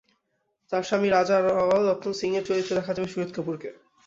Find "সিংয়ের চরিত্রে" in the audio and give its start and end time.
2.13-2.77